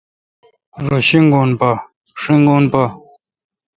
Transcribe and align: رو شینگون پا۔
رو 0.87 0.97
شینگون 1.07 2.61
پا۔ 2.71 2.83